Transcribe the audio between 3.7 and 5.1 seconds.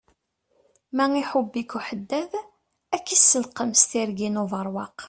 s tirgin ubeṛwaq.